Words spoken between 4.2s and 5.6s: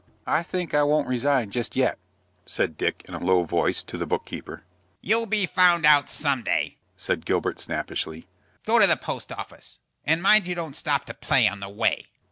keeper. "You'll be